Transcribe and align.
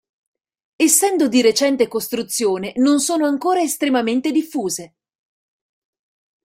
Essendo 0.77 1.27
di 1.27 1.43
recente 1.43 1.87
costruzione 1.87 2.73
non 2.77 2.99
sono 2.99 3.27
ancora 3.27 3.61
estremamente 3.61 4.31
diffuse. 4.31 4.95